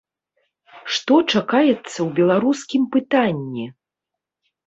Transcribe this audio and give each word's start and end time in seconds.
Што 0.93 1.17
чакаецца 1.33 1.75
ў 1.75 2.07
беларускім 2.19 2.83
пытанні? 2.97 3.65